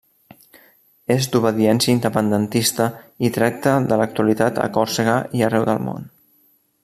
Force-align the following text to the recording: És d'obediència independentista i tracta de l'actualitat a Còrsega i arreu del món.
És 1.15 1.27
d'obediència 1.33 1.93
independentista 1.97 2.89
i 3.29 3.31
tracta 3.37 3.77
de 3.91 4.01
l'actualitat 4.03 4.59
a 4.65 4.67
Còrsega 4.79 5.19
i 5.41 5.49
arreu 5.49 5.69
del 5.73 5.85
món. 5.91 6.11